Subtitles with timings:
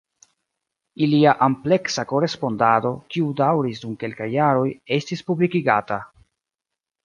[1.07, 4.67] Ilia ampleksa korespondado, kiu daŭris dum kelkaj jaroj,
[4.99, 6.05] estis publikigata.